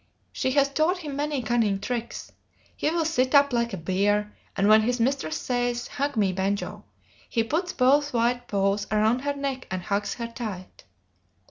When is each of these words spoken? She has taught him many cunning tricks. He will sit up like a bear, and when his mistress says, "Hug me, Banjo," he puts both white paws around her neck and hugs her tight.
She 0.31 0.49
has 0.53 0.67
taught 0.73 0.97
him 0.97 1.15
many 1.15 1.43
cunning 1.43 1.77
tricks. 1.79 2.31
He 2.75 2.89
will 2.89 3.05
sit 3.05 3.35
up 3.35 3.53
like 3.53 3.71
a 3.71 3.77
bear, 3.77 4.35
and 4.57 4.67
when 4.67 4.81
his 4.81 4.99
mistress 4.99 5.37
says, 5.37 5.87
"Hug 5.87 6.17
me, 6.17 6.33
Banjo," 6.33 6.83
he 7.29 7.43
puts 7.43 7.71
both 7.71 8.11
white 8.11 8.47
paws 8.47 8.87
around 8.89 9.19
her 9.19 9.35
neck 9.35 9.67
and 9.69 9.83
hugs 9.83 10.15
her 10.15 10.25
tight. 10.25 10.85